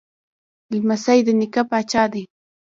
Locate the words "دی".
2.13-2.23